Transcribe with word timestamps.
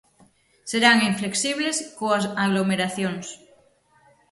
Serán 0.71 0.97
inflexibles 1.11 1.77
coas 1.97 2.25
aglomeracións. 2.43 3.27